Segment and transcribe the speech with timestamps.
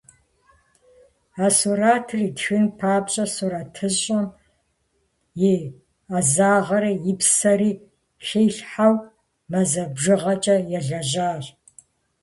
[1.43, 4.25] А сурэтыр итхын папщӀэ, сурэтыщӀым
[5.53, 5.53] и
[6.09, 7.71] Ӏэзагъэри и псэри
[8.25, 8.95] хилъхьэу,
[9.51, 11.45] мазэ бжыгъэкӏэ елэжьащ.